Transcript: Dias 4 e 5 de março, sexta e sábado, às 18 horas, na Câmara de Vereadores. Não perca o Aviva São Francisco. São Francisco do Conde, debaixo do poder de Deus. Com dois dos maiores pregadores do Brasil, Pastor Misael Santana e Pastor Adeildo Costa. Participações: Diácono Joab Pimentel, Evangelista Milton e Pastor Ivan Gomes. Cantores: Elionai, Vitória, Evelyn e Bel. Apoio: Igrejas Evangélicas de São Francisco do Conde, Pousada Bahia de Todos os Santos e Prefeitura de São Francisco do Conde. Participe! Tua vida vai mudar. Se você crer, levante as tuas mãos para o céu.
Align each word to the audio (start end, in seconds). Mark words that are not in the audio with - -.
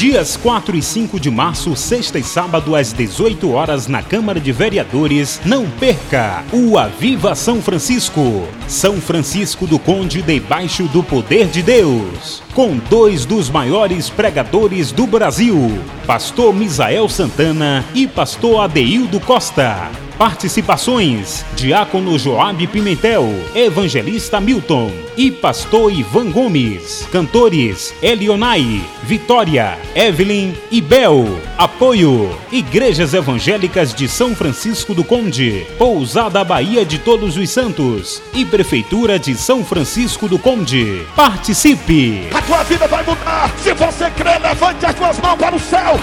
Dias 0.00 0.34
4 0.34 0.78
e 0.78 0.82
5 0.82 1.20
de 1.20 1.30
março, 1.30 1.76
sexta 1.76 2.18
e 2.18 2.24
sábado, 2.24 2.74
às 2.74 2.90
18 2.90 3.50
horas, 3.50 3.86
na 3.86 4.02
Câmara 4.02 4.40
de 4.40 4.50
Vereadores. 4.50 5.38
Não 5.44 5.68
perca 5.68 6.42
o 6.50 6.78
Aviva 6.78 7.34
São 7.34 7.60
Francisco. 7.60 8.48
São 8.66 8.98
Francisco 8.98 9.66
do 9.66 9.78
Conde, 9.78 10.22
debaixo 10.22 10.84
do 10.84 11.02
poder 11.04 11.48
de 11.48 11.62
Deus. 11.62 12.42
Com 12.54 12.76
dois 12.76 13.24
dos 13.24 13.48
maiores 13.48 14.10
pregadores 14.10 14.90
do 14.90 15.06
Brasil, 15.06 15.80
Pastor 16.04 16.52
Misael 16.52 17.08
Santana 17.08 17.84
e 17.94 18.08
Pastor 18.08 18.62
Adeildo 18.62 19.20
Costa. 19.20 19.88
Participações: 20.20 21.46
Diácono 21.56 22.18
Joab 22.18 22.66
Pimentel, 22.66 23.26
Evangelista 23.54 24.38
Milton 24.38 24.92
e 25.16 25.30
Pastor 25.30 25.90
Ivan 25.90 26.30
Gomes. 26.30 27.08
Cantores: 27.10 27.94
Elionai, 28.02 28.82
Vitória, 29.02 29.78
Evelyn 29.94 30.52
e 30.70 30.82
Bel. 30.82 31.26
Apoio: 31.56 32.36
Igrejas 32.52 33.14
Evangélicas 33.14 33.94
de 33.94 34.06
São 34.08 34.36
Francisco 34.36 34.92
do 34.92 35.04
Conde, 35.04 35.66
Pousada 35.78 36.44
Bahia 36.44 36.84
de 36.84 36.98
Todos 36.98 37.38
os 37.38 37.48
Santos 37.48 38.20
e 38.34 38.44
Prefeitura 38.44 39.18
de 39.18 39.34
São 39.34 39.64
Francisco 39.64 40.28
do 40.28 40.38
Conde. 40.38 41.00
Participe! 41.16 42.28
Tua 42.50 42.64
vida 42.64 42.88
vai 42.88 43.04
mudar. 43.04 43.48
Se 43.62 43.72
você 43.72 44.10
crer, 44.10 44.40
levante 44.40 44.84
as 44.84 44.94
tuas 44.96 45.20
mãos 45.20 45.36
para 45.36 45.54
o 45.54 45.60
céu. 45.60 45.94